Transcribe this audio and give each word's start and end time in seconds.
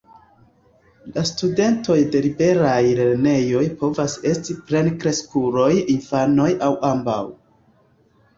La 1.17 1.23
studentoj 1.31 1.97
de 2.15 2.21
liberaj 2.25 2.77
lernejoj 3.01 3.61
povas 3.83 4.17
esti 4.31 4.57
plenkreskuloj, 4.71 5.69
infanoj 5.99 6.49
aŭ 6.71 6.73
ambaŭ. 6.91 7.21